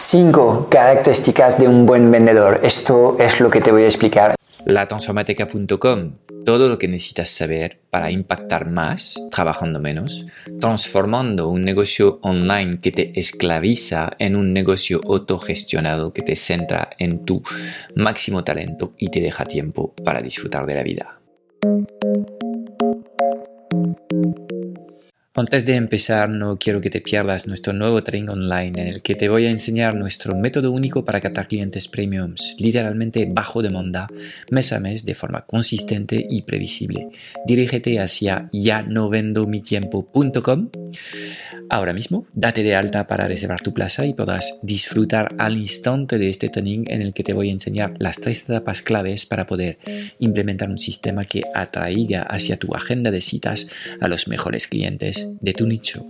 Cinco 0.00 0.68
características 0.70 1.58
de 1.58 1.66
un 1.66 1.84
buen 1.84 2.08
vendedor. 2.12 2.60
Esto 2.62 3.16
es 3.18 3.40
lo 3.40 3.50
que 3.50 3.60
te 3.60 3.72
voy 3.72 3.82
a 3.82 3.86
explicar. 3.86 4.36
Latransformateca.com. 4.64 6.12
Todo 6.44 6.68
lo 6.68 6.78
que 6.78 6.86
necesitas 6.86 7.30
saber 7.30 7.80
para 7.90 8.12
impactar 8.12 8.70
más, 8.70 9.16
trabajando 9.32 9.80
menos, 9.80 10.24
transformando 10.60 11.48
un 11.48 11.62
negocio 11.62 12.20
online 12.22 12.78
que 12.80 12.92
te 12.92 13.18
esclaviza 13.18 14.12
en 14.20 14.36
un 14.36 14.52
negocio 14.52 15.00
autogestionado 15.04 16.12
que 16.12 16.22
te 16.22 16.36
centra 16.36 16.90
en 17.00 17.24
tu 17.24 17.42
máximo 17.96 18.44
talento 18.44 18.94
y 18.98 19.10
te 19.10 19.20
deja 19.20 19.46
tiempo 19.46 19.94
para 20.04 20.22
disfrutar 20.22 20.64
de 20.64 20.74
la 20.76 20.84
vida. 20.84 21.20
Antes 25.38 25.66
de 25.66 25.76
empezar, 25.76 26.28
no 26.28 26.56
quiero 26.56 26.80
que 26.80 26.90
te 26.90 27.00
pierdas 27.00 27.46
nuestro 27.46 27.72
nuevo 27.72 28.02
training 28.02 28.28
online 28.28 28.82
en 28.82 28.88
el 28.88 29.02
que 29.02 29.14
te 29.14 29.28
voy 29.28 29.46
a 29.46 29.50
enseñar 29.50 29.94
nuestro 29.94 30.36
método 30.36 30.72
único 30.72 31.04
para 31.04 31.20
captar 31.20 31.46
clientes 31.46 31.86
premiums, 31.86 32.56
literalmente 32.58 33.24
bajo 33.30 33.62
demanda, 33.62 34.08
mes 34.50 34.72
a 34.72 34.80
mes 34.80 35.04
de 35.04 35.14
forma 35.14 35.42
consistente 35.46 36.26
y 36.28 36.42
previsible. 36.42 37.06
Dirígete 37.46 38.00
hacia 38.00 38.50
ya 38.52 38.82
no 38.82 39.08
vendo 39.08 39.46
mi 39.46 39.62
Ahora 41.70 41.92
mismo, 41.92 42.26
date 42.32 42.62
de 42.62 42.74
alta 42.74 43.06
para 43.06 43.28
reservar 43.28 43.60
tu 43.60 43.74
plaza 43.74 44.06
y 44.06 44.14
podrás 44.14 44.58
disfrutar 44.62 45.34
al 45.38 45.56
instante 45.56 46.18
de 46.18 46.30
este 46.30 46.48
training 46.48 46.84
en 46.86 47.02
el 47.02 47.12
que 47.12 47.22
te 47.22 47.34
voy 47.34 47.50
a 47.50 47.52
enseñar 47.52 47.94
las 47.98 48.16
tres 48.16 48.42
etapas 48.44 48.80
claves 48.80 49.26
para 49.26 49.46
poder 49.46 49.78
implementar 50.18 50.70
un 50.70 50.78
sistema 50.78 51.24
que 51.24 51.42
atraiga 51.54 52.22
hacia 52.22 52.58
tu 52.58 52.74
agenda 52.74 53.10
de 53.10 53.20
citas 53.20 53.66
a 54.00 54.08
los 54.08 54.28
mejores 54.28 54.66
clientes 54.66 55.28
de 55.40 55.52
tu 55.52 55.66
nicho. 55.66 56.06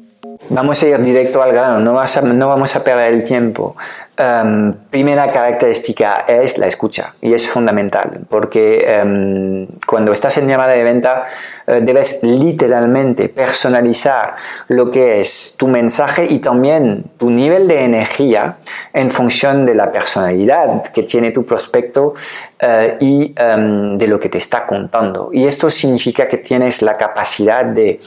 Vamos 0.50 0.82
a 0.82 0.88
ir 0.88 0.98
directo 1.02 1.42
al 1.42 1.52
grano, 1.52 1.78
no, 1.80 1.92
no 2.34 2.48
vamos 2.48 2.76
a 2.76 2.82
perder 2.82 3.12
el 3.12 3.22
tiempo. 3.22 3.76
Em, 4.20 4.72
primera 4.90 5.28
característica 5.28 6.24
es 6.26 6.58
la 6.58 6.66
escucha 6.66 7.14
y 7.20 7.34
es 7.34 7.48
fundamental 7.48 8.26
porque 8.28 8.84
em, 8.84 9.68
cuando 9.86 10.10
estás 10.10 10.36
en 10.38 10.48
llamada 10.48 10.72
de 10.72 10.82
venta 10.82 11.22
eh, 11.64 11.80
debes 11.84 12.24
literalmente 12.24 13.28
personalizar 13.28 14.34
lo 14.66 14.90
que 14.90 15.20
es 15.20 15.54
tu 15.56 15.68
mensaje 15.68 16.26
y 16.28 16.40
también 16.40 17.04
tu 17.16 17.30
nivel 17.30 17.68
de 17.68 17.84
energía 17.84 18.56
en 18.92 19.08
función 19.12 19.64
de 19.64 19.76
la 19.76 19.92
personalidad 19.92 20.82
que 20.92 21.04
tiene 21.04 21.30
tu 21.30 21.44
prospecto 21.44 22.14
eh, 22.60 22.96
y 22.98 23.32
em, 23.36 23.96
de 23.96 24.06
lo 24.08 24.18
que 24.18 24.28
te 24.28 24.38
está 24.38 24.66
contando. 24.66 25.30
Y 25.32 25.46
esto 25.46 25.70
significa 25.70 26.26
que 26.26 26.38
tienes 26.38 26.82
la 26.82 26.96
capacidad 26.96 27.64
de 27.64 28.00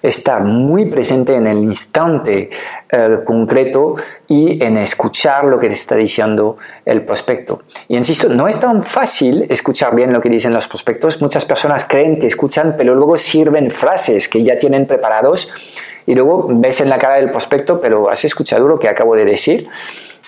estar 0.00 0.44
muy 0.44 0.84
presente 0.84 1.34
en 1.34 1.48
el 1.48 1.58
instante 1.58 2.48
eh, 2.88 3.18
concreto 3.24 3.96
y 4.28 4.62
en 4.62 4.76
escuchar 4.76 5.46
lo 5.46 5.58
que 5.58 5.66
te 5.66 5.74
está 5.74 5.96
diciendo 5.96 6.56
el 6.84 7.04
prospecto. 7.04 7.62
Y 7.88 7.96
insisto, 7.96 8.28
no 8.28 8.46
es 8.46 8.60
tan 8.60 8.84
fácil 8.84 9.46
escuchar 9.50 9.96
bien 9.96 10.12
lo 10.12 10.20
que 10.20 10.28
dicen 10.28 10.52
los 10.52 10.68
prospectos. 10.68 11.20
Muchas 11.20 11.44
personas 11.44 11.84
creen 11.84 12.20
que 12.20 12.28
escuchan, 12.28 12.76
pero 12.78 12.94
luego 12.94 13.18
sirven 13.18 13.68
frases 13.68 14.28
que 14.28 14.44
ya 14.44 14.56
tienen 14.56 14.86
preparados 14.86 15.52
y 16.06 16.14
luego 16.14 16.46
ves 16.48 16.80
en 16.80 16.88
la 16.88 16.98
cara 16.98 17.16
del 17.16 17.32
prospecto, 17.32 17.80
pero 17.80 18.08
has 18.08 18.24
escuchado 18.24 18.68
lo 18.68 18.78
que 18.78 18.88
acabo 18.88 19.16
de 19.16 19.24
decir 19.24 19.68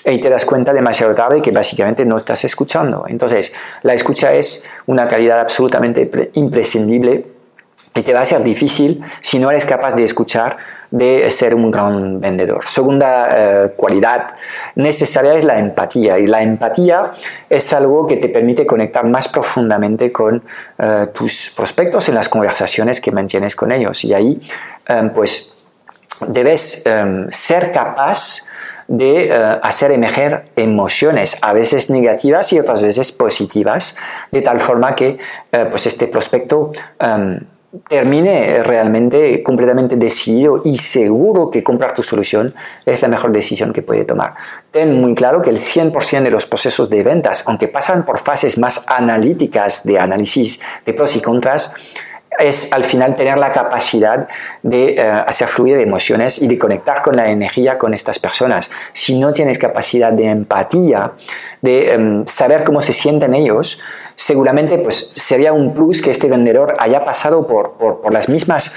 y 0.05 0.21
te 0.21 0.31
das 0.31 0.45
cuenta 0.45 0.73
demasiado 0.73 1.15
tarde 1.15 1.43
que 1.43 1.51
básicamente 1.51 2.05
no 2.05 2.17
estás 2.17 2.45
escuchando. 2.45 3.05
Entonces, 3.07 3.53
la 3.83 3.95
escucha 3.95 4.33
es 4.33 4.73
una 4.87 5.07
calidad 5.07 5.41
absolutamente 5.41 6.11
imprescindible 6.35 7.27
y 7.95 8.03
te 8.03 8.13
va 8.13 8.21
a 8.21 8.25
ser 8.25 8.43
difícil 8.43 9.03
si 9.21 9.39
no 9.39 9.51
eres 9.51 9.65
capaz 9.65 9.97
de 9.97 10.05
escuchar 10.05 10.57
de 10.91 11.29
ser 11.31 11.55
un 11.55 11.71
gran 11.71 12.21
vendedor. 12.21 12.65
Segunda 12.65 13.65
eh, 13.65 13.73
cualidad 13.77 14.35
necesaria 14.77 15.35
es 15.35 15.45
la 15.45 15.59
empatía 15.59 16.19
y 16.19 16.27
la 16.27 16.43
empatía 16.43 17.11
es 17.49 17.73
algo 17.73 18.07
que 18.07 18.17
te 18.17 18.29
permite 18.29 18.65
conectar 18.65 19.05
más 19.07 19.29
profundamente 19.29 20.13
con 20.13 20.43
eh, 20.79 21.07
tus 21.13 21.53
prospectos 21.57 22.09
en 22.09 22.15
las 22.15 22.29
conversaciones 22.29 23.01
que 23.01 23.11
mantienes 23.11 23.57
con 23.57 23.73
ellos 23.73 24.05
y 24.05 24.15
ahí 24.15 24.41
eh, 24.89 25.11
pues 25.13 25.57
debes 26.29 26.85
ser 27.31 27.73
capaz 27.73 28.47
de 28.89 29.33
hacer 29.63 29.93
emerger 29.93 30.43
emociones, 30.57 31.39
a 31.43 31.53
veces 31.53 31.91
negativas 31.91 32.53
y 32.53 32.59
otras 32.59 32.83
veces 32.83 33.13
positivas, 33.13 33.97
de 34.33 34.43
tal 34.43 34.59
forma 34.61 34.97
que 34.97 35.19
pues 35.71 35.87
este 35.87 36.09
prospecto 36.09 36.73
termine 37.89 38.65
realmente 38.65 39.45
completamente 39.45 39.95
decidido 39.95 40.61
y 40.65 40.77
seguro 40.77 41.53
que 41.53 41.63
comprar 41.63 41.95
tu 41.95 42.03
solución 42.03 42.53
es 42.85 43.01
la 43.03 43.07
mejor 43.07 43.31
decisión 43.31 43.73
que 43.73 43.81
puede 43.81 44.05
tomar. 44.05 44.33
Ten 44.73 45.01
muy 45.01 45.15
claro 45.15 45.41
que 45.41 45.51
el 45.51 45.59
100% 45.59 46.25
de 46.25 46.33
los 46.33 46.47
procesos 46.47 46.91
de 46.91 47.05
ventas, 47.05 47.45
aunque 47.47 47.69
pasan 47.69 48.05
por 48.05 48.19
fases 48.19 48.59
más 48.59 48.87
analíticas 48.89 49.85
de 49.85 50.01
análisis 50.01 50.61
de 50.85 50.95
pros 50.95 51.15
y 51.15 51.21
contras, 51.21 51.73
es 52.39 52.73
al 52.73 52.85
final 52.85 53.17
tener 53.17 53.39
la 53.39 53.53
capacidad 53.53 54.29
de 54.63 54.95
eh, 54.95 55.01
hacer 55.01 55.49
fluir 55.49 55.77
emociones 55.79 56.41
y 56.41 56.47
de 56.47 56.59
conectar 56.59 57.03
con 57.03 57.17
la 57.17 57.29
energía 57.29 57.77
con 57.77 57.93
estas 57.93 58.19
personas. 58.19 58.71
Si 58.93 59.19
no 59.19 59.33
tienes 59.33 59.59
capacidad 59.59 60.13
de 60.13 60.27
empatía, 60.27 61.13
de 61.61 61.93
em, 61.93 62.27
saber 62.27 62.65
cómo 62.65 62.83
se 62.83 62.93
sienten 62.93 63.35
ellos, 63.35 63.79
seguramente 64.15 64.79
pues, 64.79 65.13
sería 65.17 65.53
un 65.53 65.75
plus 65.75 66.03
que 66.03 66.11
este 66.11 66.29
vendedor 66.29 66.75
haya 66.79 67.05
pasado 67.05 67.47
por, 67.47 67.73
por, 67.73 68.13
las 68.13 68.29
mismas 68.29 68.75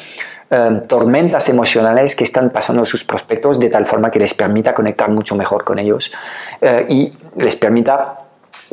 em, 0.50 0.82
tormentas 0.82 1.48
emocionales 1.50 2.16
que 2.16 2.24
están 2.24 2.50
pasando 2.50 2.86
sus 2.86 3.04
prospectos 3.04 3.60
de 3.60 3.70
tal 3.70 3.86
forma 3.86 4.10
que 4.12 4.20
les 4.20 4.34
permita 4.34 4.74
conectar 4.74 5.10
mucho 5.10 5.36
mejor 5.36 5.64
con 5.64 5.80
ellos 5.80 6.12
eh, 6.62 6.86
y 6.90 7.14
les 7.38 7.56
permita 7.56 8.23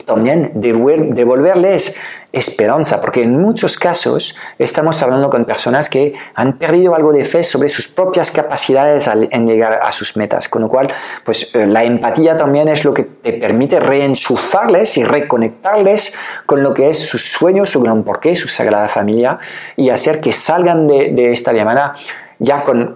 también 0.07 0.53
devolverles 0.55 1.97
esperanza, 2.33 3.01
porque 3.01 3.23
en 3.23 3.39
muchos 3.39 3.77
casos 3.77 4.37
estamos 4.59 5.03
hablando 5.03 5.31
con 5.31 5.45
personas 5.45 5.91
que 5.91 6.15
han 6.35 6.59
perdido 6.59 6.95
algo 6.95 7.13
de 7.13 7.25
fe 7.25 7.43
sobre 7.43 7.69
sus 7.69 7.89
propias 7.89 8.31
capacidades 8.31 9.09
en 9.09 9.47
llegar 9.47 9.81
a 9.83 9.91
sus 9.91 10.17
metas, 10.17 10.49
con 10.49 10.63
lo 10.63 10.69
cual 10.69 10.89
pues 11.25 11.55
eh, 11.55 11.67
la 11.67 11.83
empatía 11.85 12.37
también 12.37 12.69
es 12.69 12.85
lo 12.85 12.95
que 12.95 13.03
te 13.03 13.33
permite 13.33 13.81
reenchufarles 13.81 14.97
y 14.99 15.05
reconectarles 15.05 16.15
con 16.47 16.63
lo 16.63 16.73
que 16.73 16.91
es 16.91 16.99
su 16.99 17.19
sueño, 17.19 17.67
su 17.67 17.81
gran 17.81 18.05
porqué, 18.05 18.35
su 18.35 18.49
sagrada 18.49 18.89
familia 18.89 19.39
y 19.77 19.91
hacer 19.91 20.21
que 20.21 20.33
salgan 20.33 20.87
de, 20.87 21.13
de 21.13 21.33
esta 21.33 21.53
llamada 21.53 21.95
ya 22.41 22.65
con, 22.65 22.93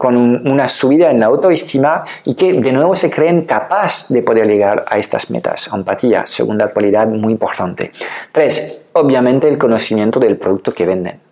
una 0.51 0.67
subida 0.67 1.11
en 1.11 1.21
la 1.21 1.27
autoestima 1.27 2.03
y 2.25 2.35
que 2.35 2.55
de 2.55 2.73
nuevo 2.73 2.97
se 2.97 3.11
creen 3.11 3.43
capaz 3.43 4.09
de 4.09 4.23
poder 4.23 4.49
llegar 4.49 4.85
a 4.89 4.99
estas 4.99 5.31
metas. 5.31 5.71
Empatía, 5.73 6.27
segunda 6.27 6.69
cualidad 6.69 7.07
muy 7.07 7.33
importante. 7.33 7.93
Tres, 8.33 8.87
obviamente 8.95 9.49
el 9.49 9.59
conocimiento 9.59 10.19
del 10.19 10.37
producto 10.39 10.73
que 10.73 10.87
venden. 10.87 11.24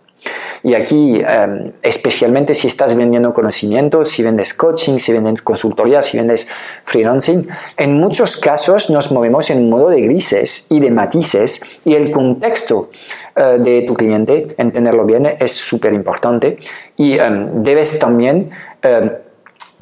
Y 0.63 0.75
aquí, 0.75 1.21
em, 1.27 1.73
especialmente 1.81 2.55
si 2.55 2.67
estás 2.67 2.95
vendiendo 2.95 3.33
conocimientos, 3.33 4.09
si 4.09 4.23
vendes 4.23 4.53
coaching, 4.53 4.97
si 4.97 5.11
vendes 5.11 5.41
consultoría, 5.41 6.01
si 6.01 6.17
vendes 6.17 6.47
freelancing, 6.85 7.47
en 7.77 7.99
muchos 7.99 8.37
casos 8.37 8.89
nos 8.89 9.11
movemos 9.11 9.49
en 9.49 9.69
modo 9.69 9.89
de 9.89 10.01
grises 10.01 10.67
y 10.71 10.79
de 10.79 10.89
matices 10.89 11.81
y 11.83 11.95
el 11.95 12.11
contexto 12.11 12.89
eh, 13.35 13.57
de 13.59 13.81
tu 13.81 13.93
cliente, 13.93 14.55
entenderlo 14.57 15.05
bien, 15.05 15.25
es 15.37 15.51
súper 15.51 15.93
importante 15.93 16.57
y 16.95 17.19
em, 17.19 17.61
debes 17.61 17.99
también 17.99 18.49
em, 18.81 19.11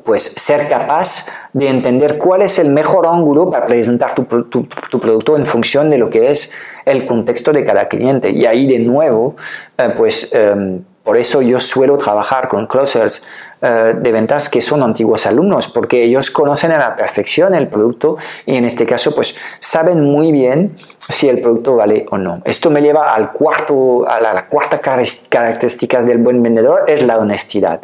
pues 0.03 0.23
ser 0.23 0.67
capaz 0.67 1.27
de 1.53 1.69
entender 1.69 2.17
cuál 2.17 2.41
es 2.41 2.59
el 2.59 2.69
mejor 2.69 3.07
ángulo 3.07 3.49
para 3.49 3.65
presentar 3.65 4.13
tu, 4.15 4.25
producto 4.25 5.37
en 5.37 5.45
función 5.45 5.89
de 5.89 5.97
lo 5.97 6.09
que 6.09 6.31
es 6.31 6.53
el 6.85 7.05
contexto 7.05 7.51
de 7.51 7.63
cada 7.63 7.87
cliente. 7.87 8.31
Y 8.31 8.45
ahí 8.45 8.67
de 8.67 8.79
nuevo, 8.79 9.35
eh, 9.77 9.89
pues 9.95 10.33
em, 10.33 10.83
por 11.03 11.17
eso 11.17 11.41
yo 11.41 11.59
suelo 11.59 11.97
trabajar 11.97 12.47
con 12.47 12.67
closers 12.67 13.23
eh, 13.61 13.95
de 13.97 14.11
ventas 14.11 14.49
que 14.49 14.61
son 14.61 14.83
antiguos 14.83 15.25
alumnos, 15.25 15.67
porque 15.67 16.03
ellos 16.03 16.29
conocen 16.29 16.71
a 16.71 16.77
la 16.77 16.95
perfección 16.95 17.55
el 17.55 17.67
producto 17.67 18.17
y 18.45 18.55
en 18.55 18.65
este 18.65 18.85
caso 18.85 19.13
pues 19.15 19.35
saben 19.59 20.03
muy 20.03 20.31
bien 20.31 20.75
si 20.99 21.27
el 21.27 21.41
producto 21.41 21.75
vale 21.75 22.05
o 22.11 22.17
no. 22.17 22.41
Esto 22.45 22.69
me 22.69 22.81
lleva 22.81 23.13
al 23.15 23.31
cuarto, 23.31 24.07
a 24.07 24.19
la, 24.19 24.47
cuarta 24.47 24.79
característica 24.79 26.01
del 26.01 26.19
buen 26.19 26.43
vendedor, 26.43 26.83
es 26.87 27.01
la 27.03 27.17
honestidad. 27.17 27.81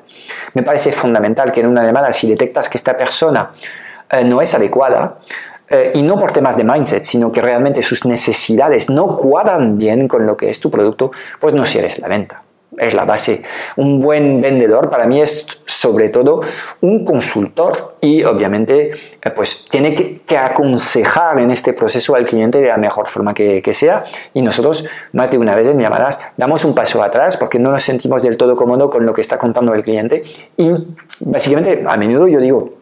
Me 0.53 0.61
parece 0.61 0.91
fundamental 0.91 1.51
que 1.51 1.61
en 1.61 1.67
una 1.67 1.83
llamada 1.83 2.13
si 2.13 2.29
detectas 2.29 2.69
que 2.69 2.77
esta 2.77 2.95
persona 2.95 3.51
eh, 4.11 4.23
no 4.23 4.41
es 4.41 4.53
adecuada, 4.53 5.17
eh, 5.69 5.91
y 5.95 6.01
no 6.01 6.17
por 6.17 6.31
temas 6.31 6.55
de 6.55 6.63
mindset, 6.63 7.03
sino 7.03 7.29
que 7.29 7.41
realmente 7.41 7.81
sus 7.81 8.05
necesidades 8.05 8.89
no 8.89 9.17
cuadran 9.17 9.77
bien 9.77 10.07
con 10.07 10.25
lo 10.25 10.37
que 10.37 10.49
es 10.49 10.61
tu 10.61 10.71
producto, 10.71 11.11
pues 11.41 11.53
no 11.53 11.65
cierres 11.65 11.99
la 11.99 12.07
venta 12.07 12.46
es 12.77 12.93
la 12.93 13.05
base. 13.05 13.43
Un 13.75 13.99
buen 13.99 14.41
vendedor 14.41 14.89
para 14.89 15.05
mí 15.05 15.21
es 15.21 15.45
sobre 15.65 16.09
todo 16.09 16.41
un 16.81 17.03
consultor 17.03 17.97
y 18.01 18.23
obviamente 18.23 18.91
eh, 18.91 19.29
pues 19.35 19.65
tiene 19.69 19.95
que, 19.95 20.17
aconsejar 20.37 21.39
en 21.39 21.49
este 21.51 21.73
proceso 21.73 22.13
al 22.15 22.25
cliente 22.25 22.59
de 22.59 22.67
la 22.67 22.77
mejor 22.77 23.07
forma 23.07 23.33
que, 23.33 23.63
sea 23.73 24.03
y 24.33 24.41
nosotros 24.41 24.85
más 25.13 25.31
de 25.31 25.37
una 25.37 25.55
vez 25.55 25.67
en 25.67 25.79
llamadas 25.79 26.19
damos 26.37 26.63
un 26.63 26.75
paso 26.75 27.01
atrás 27.01 27.37
porque 27.37 27.57
no 27.57 27.71
nos 27.71 27.83
sentimos 27.83 28.21
del 28.21 28.37
todo 28.37 28.55
cómodo 28.55 28.89
con 28.89 29.05
lo 29.05 29.13
que 29.13 29.21
está 29.21 29.37
contando 29.37 29.73
el 29.73 29.83
cliente 29.83 30.21
y 30.57 30.69
básicamente 31.21 31.83
a 31.87 31.97
menudo 31.97 32.27
yo 32.27 32.39
digo 32.39 32.77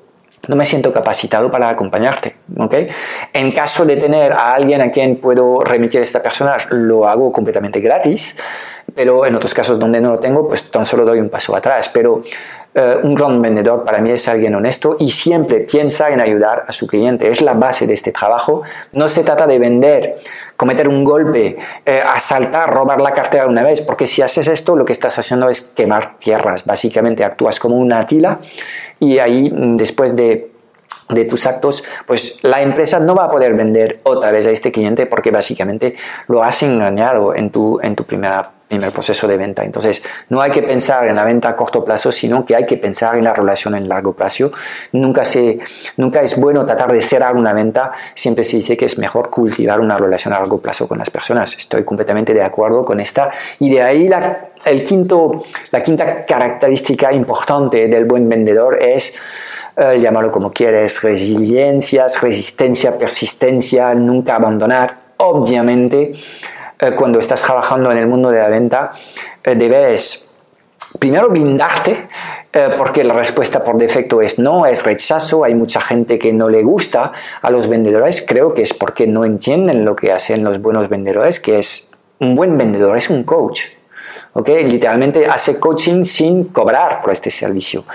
no 0.48 0.56
me 0.56 0.66
siento 0.66 0.92
capacitado 0.92 1.50
para 1.50 1.70
acompañarte. 1.70 2.36
¿okay? 2.58 2.88
En 3.34 3.52
caso 3.52 3.86
de 3.86 3.98
tener 3.98 4.34
a 4.34 4.54
alguien 4.54 4.82
a 4.82 4.92
quien 4.92 5.18
puedo 5.18 5.64
remitir 5.64 6.02
esta 6.02 6.22
persona, 6.22 6.56
lo 6.72 7.08
hago 7.08 7.32
completamente 7.32 7.80
gratis, 7.80 8.38
pero 8.96 9.26
en 9.26 9.36
otros 9.36 9.54
casos 9.54 9.78
donde 9.78 10.00
no 10.00 10.12
lo 10.12 10.18
tengo, 10.18 10.48
pues 10.48 10.72
tan 10.72 10.86
solo 10.86 11.06
doy 11.06 11.20
un 11.20 11.30
paso 11.30 11.56
atrás. 11.56 11.90
Pero 11.94 12.22
eh, 12.74 12.98
un 13.04 13.14
gran 13.14 13.42
vendedor 13.42 13.84
para 13.84 14.00
mí 14.00 14.10
es 14.10 14.28
alguien 14.30 14.56
honesto 14.56 14.96
y 15.00 15.10
siempre 15.10 15.60
piensa 15.60 16.10
en 16.10 16.22
ayudar 16.22 16.64
a 16.68 16.72
su 16.72 16.88
cliente. 16.88 17.30
Es 17.30 17.42
la 17.42 17.54
base 17.54 17.86
de 17.86 17.94
este 17.94 18.14
trabajo. 18.14 18.64
No 18.94 19.10
se 19.10 19.24
trata 19.24 19.46
de 19.46 19.60
vender, 19.60 20.18
cometer 20.56 20.88
un 20.88 21.04
golpe, 21.04 21.58
eh, 21.86 22.02
asaltar, 22.06 22.74
robar 22.74 23.02
la 23.02 23.12
cartera 23.12 23.46
una 23.48 23.64
vez, 23.64 23.82
porque 23.82 24.08
si 24.08 24.22
haces 24.22 24.48
esto, 24.48 24.76
lo 24.76 24.86
que 24.86 24.94
estás 24.94 25.20
haciendo 25.20 25.50
es 25.50 25.62
quemar 25.62 26.18
tierras. 26.18 26.66
Básicamente 26.66 27.26
actúas 27.26 27.60
como 27.60 27.76
una 27.76 28.00
atila 28.00 28.40
y 29.00 29.20
ahí 29.20 29.50
después 29.54 30.16
de 30.16 30.56
de 31.10 31.26
tus 31.26 31.46
actos, 31.46 31.84
pues 32.08 32.44
la 32.44 32.62
empresa 32.62 33.00
no 33.00 33.14
va 33.14 33.26
a 33.26 33.30
poder 33.30 33.54
vender 33.54 33.98
otra 34.04 34.32
vez 34.32 34.48
a 34.48 34.52
este 34.52 34.72
cliente 34.72 35.06
porque 35.06 35.30
básicamente 35.30 35.96
lo 36.28 36.44
has 36.44 36.64
engañado 36.64 37.36
en 37.36 37.52
tu, 37.52 37.80
en 37.82 37.96
tu 37.96 38.06
primera 38.06 38.55
primer 38.68 38.92
proceso 38.92 39.28
de 39.28 39.38
venta. 39.38 39.64
Entonces, 39.64 40.04
no 40.30 40.42
hay 40.42 40.52
que 40.52 40.64
pensar 40.64 41.08
en 41.08 41.16
la 41.16 41.24
venta 41.24 41.50
a 41.50 41.56
corto 41.56 41.84
plazo, 41.84 42.12
sino 42.12 42.46
que 42.46 42.56
hay 42.56 42.66
que 42.66 42.78
pensar 42.78 43.16
en 43.16 43.24
la 43.24 43.34
relación 43.34 43.76
en 43.76 43.88
largo 43.88 44.14
plazo. 44.14 44.52
Nunca, 44.92 45.24
se, 45.24 45.60
nunca 45.98 46.22
es 46.22 46.40
bueno 46.40 46.66
tratar 46.66 46.92
de 46.92 47.02
cerrar 47.02 47.36
una 47.36 47.54
venta, 47.54 47.92
siempre 48.14 48.44
se 48.44 48.58
dice 48.58 48.76
que 48.76 48.86
es 48.86 48.98
mejor 48.98 49.30
cultivar 49.30 49.80
una 49.80 49.98
relación 49.98 50.34
a 50.34 50.40
largo 50.40 50.60
plazo 50.60 50.88
con 50.88 50.98
las 50.98 51.10
personas. 51.10 51.56
Estoy 51.56 51.84
completamente 51.84 52.34
de 52.34 52.42
acuerdo 52.42 52.84
con 52.84 53.00
esta. 53.00 53.30
Y 53.60 53.70
de 53.70 53.82
ahí 53.82 54.08
la, 54.08 54.50
el 54.66 54.84
quinto, 54.84 55.44
la 55.72 55.84
quinta 55.84 56.26
característica 56.26 57.14
importante 57.14 57.88
del 57.88 58.06
buen 58.06 58.28
vendedor 58.28 58.82
es, 58.82 59.72
eh, 59.78 60.00
llamarlo 60.00 60.32
como 60.32 60.52
quieres, 60.52 61.02
resiliencia, 61.04 62.06
resistencia, 62.22 62.98
persistencia, 62.98 63.94
nunca 63.94 64.36
abandonar. 64.36 65.06
Obviamente, 65.18 66.14
eh, 66.86 66.96
cuando 66.96 67.20
estás 67.20 67.42
trabajando 67.42 67.92
en 67.92 67.98
el 67.98 68.08
mundo 68.08 68.30
de 68.30 68.40
la 68.40 68.48
venta, 68.48 68.92
eh, 69.44 69.56
debes 69.56 70.38
primero 71.00 71.30
blindarte, 71.30 72.08
eh, 72.54 72.70
porque 72.78 73.04
la 73.04 73.14
respuesta 73.14 73.64
por 73.64 73.78
defecto 73.78 74.22
es 74.22 74.40
no, 74.40 74.66
es 74.66 74.84
rechazo, 74.84 75.44
hay 75.44 75.56
mucha 75.56 75.82
gente 75.82 76.20
que 76.20 76.32
no 76.32 76.50
le 76.50 76.64
gusta 76.64 77.12
a 77.42 77.50
los 77.50 77.68
vendedores, 77.68 78.24
creo 78.28 78.54
que 78.54 78.62
es 78.62 78.74
porque 78.74 79.08
no 79.08 79.26
entienden 79.26 79.84
lo 79.84 79.96
que 79.96 80.12
hacen 80.12 80.44
los 80.44 80.62
buenos 80.62 80.90
vendedores, 80.90 81.40
que 81.40 81.60
es 81.60 81.92
un 82.20 82.36
buen 82.36 82.58
vendedor, 82.58 82.98
es 82.98 83.10
un 83.10 83.24
coach. 83.24 83.62
¿Okay? 84.36 84.68
Literalmente 84.68 85.26
hace 85.26 85.60
coaching 85.60 86.04
sin 86.04 86.46
cobrar 86.46 87.02
por 87.02 87.12
este 87.12 87.32
servicio. 87.32 87.86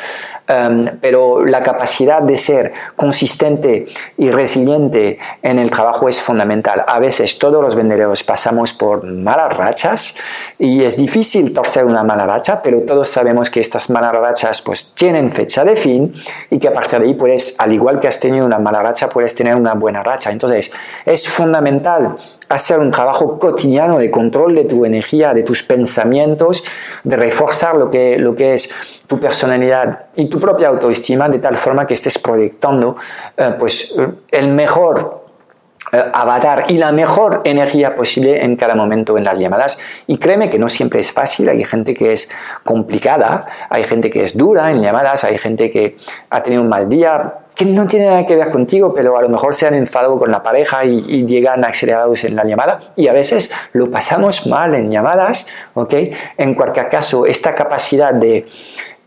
Em, 0.48 0.98
pero 1.00 1.44
la 1.44 1.62
capacidad 1.62 2.22
de 2.22 2.36
ser 2.36 2.72
consistente 2.96 3.86
y 4.16 4.30
resiliente 4.30 5.18
en 5.42 5.58
el 5.58 5.70
trabajo 5.70 6.08
es 6.08 6.20
fundamental. 6.20 6.82
A 6.86 6.98
veces 6.98 7.38
todos 7.38 7.62
los 7.62 7.76
vendedores 7.76 8.24
pasamos 8.24 8.72
por 8.72 9.04
malas 9.04 9.56
rachas 9.56 10.16
y 10.58 10.82
es 10.82 10.96
difícil 10.96 11.52
torcer 11.52 11.84
una 11.84 12.02
mala 12.02 12.26
racha, 12.26 12.60
pero 12.62 12.80
todos 12.82 13.08
sabemos 13.08 13.50
que 13.50 13.60
estas 13.60 13.90
malas 13.90 14.14
rachas 14.14 14.62
pues 14.62 14.94
tienen 14.94 15.30
fecha 15.30 15.62
de 15.62 15.76
fin 15.76 16.12
y 16.50 16.58
que 16.58 16.68
a 16.68 16.72
partir 16.72 17.00
de 17.00 17.06
ahí 17.06 17.14
puedes, 17.14 17.54
al 17.58 17.72
igual 17.72 18.00
que 18.00 18.08
has 18.08 18.18
tenido 18.18 18.46
una 18.46 18.58
mala 18.58 18.82
racha, 18.82 19.08
puedes 19.08 19.34
tener 19.34 19.56
una 19.56 19.74
buena 19.74 20.02
racha. 20.02 20.30
Entonces 20.30 20.72
es 21.04 21.28
fundamental 21.28 22.16
hacer 22.50 22.80
un 22.80 22.90
trabajo 22.90 23.38
cotidiano 23.38 23.98
de 23.98 24.10
control 24.10 24.54
de 24.56 24.64
tu 24.64 24.84
energía, 24.84 25.32
de 25.32 25.44
tus 25.44 25.62
pensamientos, 25.62 26.62
de 27.04 27.16
reforzar 27.16 27.76
lo 27.76 27.88
que, 27.88 28.18
lo 28.18 28.34
que 28.34 28.54
es 28.54 29.00
tu 29.06 29.18
personalidad 29.18 30.06
y 30.16 30.26
tu 30.26 30.38
propia 30.40 30.68
autoestima 30.68 31.28
de 31.28 31.38
tal 31.38 31.54
forma 31.54 31.86
que 31.86 31.94
estés 31.94 32.18
proyectando 32.18 32.96
eh, 33.36 33.54
pues, 33.58 33.94
el 34.32 34.48
mejor 34.48 35.20
eh, 35.92 36.04
avatar 36.12 36.64
y 36.68 36.76
la 36.76 36.90
mejor 36.90 37.42
energía 37.44 37.94
posible 37.94 38.44
en 38.44 38.56
cada 38.56 38.74
momento 38.74 39.16
en 39.16 39.24
las 39.24 39.38
llamadas. 39.38 39.78
Y 40.08 40.18
créeme 40.18 40.50
que 40.50 40.58
no 40.58 40.68
siempre 40.68 41.00
es 41.00 41.12
fácil, 41.12 41.48
hay 41.48 41.64
gente 41.64 41.94
que 41.94 42.12
es 42.12 42.28
complicada, 42.64 43.46
hay 43.68 43.84
gente 43.84 44.10
que 44.10 44.24
es 44.24 44.36
dura 44.36 44.72
en 44.72 44.82
llamadas, 44.82 45.22
hay 45.22 45.38
gente 45.38 45.70
que 45.70 45.96
ha 46.30 46.42
tenido 46.42 46.62
un 46.62 46.68
mal 46.68 46.88
día, 46.88 47.34
que 47.60 47.66
no 47.66 47.86
tiene 47.86 48.06
nada 48.06 48.24
que 48.24 48.36
ver 48.36 48.50
contigo, 48.50 48.94
pero 48.94 49.18
a 49.18 49.20
lo 49.20 49.28
mejor 49.28 49.54
se 49.54 49.66
han 49.66 49.74
enfadado 49.74 50.18
con 50.18 50.30
la 50.30 50.42
pareja 50.42 50.82
y, 50.82 51.26
llegan 51.26 51.62
acelerados 51.62 52.24
en 52.24 52.34
la 52.34 52.44
llamada 52.44 52.78
y 52.96 53.06
a 53.06 53.12
veces 53.12 53.52
lo 53.74 53.90
pasamos 53.90 54.46
mal 54.46 54.74
en 54.74 54.90
llamadas, 54.90 55.46
¿ok? 55.74 55.94
En 56.38 56.54
cualquier 56.54 56.88
caso, 56.88 57.26
esta 57.26 57.54
capacidad 57.54 58.14
de 58.14 58.46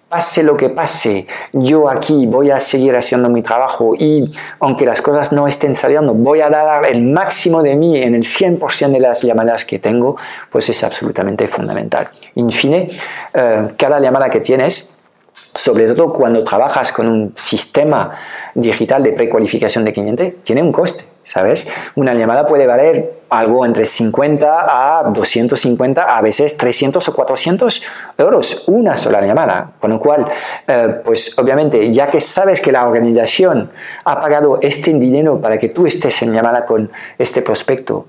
pase 0.08 0.44
lo 0.44 0.56
que 0.56 0.70
pase, 0.70 1.26
yo 1.52 1.90
aquí 1.90 2.28
voy 2.28 2.52
a 2.52 2.60
seguir 2.60 2.96
haciendo 2.96 3.28
mi 3.28 3.42
trabajo 3.42 3.96
y 3.98 4.32
aunque 4.60 4.86
las 4.86 5.02
cosas 5.02 5.32
no 5.32 5.48
estén 5.48 5.74
saliendo, 5.74 6.14
voy 6.14 6.42
a 6.42 6.52
dar 6.52 6.86
el 6.86 7.02
máximo 7.06 7.64
de 7.64 7.76
mí 7.76 7.98
en 7.98 8.14
el 8.14 8.22
100% 8.22 8.92
de 8.92 9.00
las 9.00 9.24
llamadas 9.24 9.66
que 9.66 9.80
tengo, 9.80 10.16
pues 10.52 10.70
es 10.70 10.84
absolutamente 10.84 11.48
fundamental. 11.48 12.08
En 12.36 12.52
fin, 12.52 12.88
eh, 13.34 13.68
cada 13.76 14.00
llamada 14.00 14.30
que 14.30 14.42
tienes 14.42 14.93
sobre 15.34 15.88
todo 15.92 16.14
cuando 16.14 16.44
trabajas 16.44 16.92
con 16.92 17.08
un 17.08 17.34
sistema 17.36 18.12
digital 18.54 19.04
de 19.04 19.14
precualificación 19.14 19.84
de 19.84 19.92
cliente, 19.92 20.38
tiene 20.44 20.62
un 20.62 20.72
coste, 20.72 21.06
¿sabes? 21.24 21.68
Una 21.96 22.14
llamada 22.14 22.46
puede 22.46 22.68
valer 22.68 23.22
algo 23.30 23.66
entre 23.66 23.86
50 23.86 25.00
a 25.00 25.04
250, 25.10 26.04
a 26.04 26.22
veces 26.22 26.56
300 26.56 27.08
o 27.08 27.14
400 27.16 27.84
euros, 28.18 28.64
una 28.68 28.96
sola 28.96 29.22
llamada. 29.22 29.72
Con 29.80 29.92
lo 29.92 30.00
cual, 30.00 30.26
eh, 30.68 31.02
pues 31.04 31.38
obviamente, 31.40 31.92
ya 31.92 32.10
que 32.10 32.20
sabes 32.20 32.62
que 32.62 32.72
la 32.72 32.86
organización 32.86 33.72
ha 34.06 34.22
pagado 34.22 34.60
este 34.62 34.94
dinero 34.94 35.42
para 35.42 35.58
que 35.58 35.70
tú 35.70 35.88
estés 35.88 36.22
en 36.22 36.34
llamada 36.34 36.66
con 36.66 36.92
este 37.18 37.42
prospecto, 37.42 38.06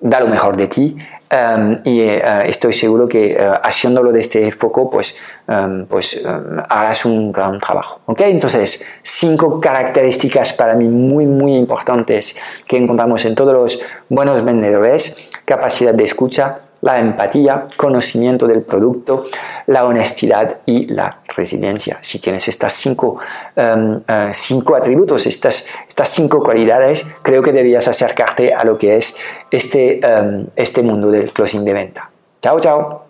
da 0.00 0.20
lo 0.20 0.28
mejor 0.28 0.56
de 0.56 0.66
ti, 0.66 0.96
Y 1.84 2.00
eh, 2.00 2.22
estoy 2.46 2.72
seguro 2.72 3.06
que 3.06 3.32
eh, 3.32 3.38
haciéndolo 3.62 4.10
de 4.10 4.18
este 4.18 4.50
foco, 4.50 4.90
pues, 4.90 5.14
pues 5.88 6.22
harás 6.68 7.04
un 7.04 7.30
gran 7.30 7.60
trabajo. 7.60 8.00
¿ok? 8.06 8.22
Entonces, 8.22 8.84
cinco 9.02 9.60
características 9.60 10.52
para 10.52 10.74
mí 10.74 10.88
muy, 10.88 11.26
muy 11.26 11.54
importantes 11.54 12.34
que 12.66 12.76
encontramos 12.76 13.24
en 13.24 13.34
todos 13.34 13.52
los 13.52 13.80
buenos 14.08 14.44
vendedores. 14.44 15.30
Capacidad 15.44 15.94
de 15.94 16.04
escucha, 16.04 16.60
la 16.82 16.98
empatía, 16.98 17.66
conocimiento 17.76 18.46
del 18.46 18.62
producto, 18.62 19.24
la 19.66 19.84
honestidad 19.84 20.58
y 20.66 20.86
la 20.92 21.20
resiliencia. 21.36 21.98
Si 22.00 22.18
tienes 22.18 22.48
estas 22.48 22.72
cinco, 22.72 23.20
em, 23.54 24.00
eh, 24.06 24.30
cinco 24.32 24.76
atributos, 24.76 25.26
estas, 25.26 25.66
estas 25.88 26.08
cinco 26.08 26.42
cualidades, 26.42 27.04
creo 27.22 27.42
que 27.42 27.52
deberías 27.52 27.86
acercarte 27.88 28.54
a 28.54 28.64
lo 28.64 28.78
que 28.78 28.96
es 28.96 29.16
este, 29.50 30.00
em, 30.04 30.46
este 30.56 30.82
mundo 30.82 31.10
del 31.10 31.32
closing 31.32 31.64
de 31.64 31.72
venta. 31.72 32.10
Chao, 32.40 32.58
chao. 32.58 33.09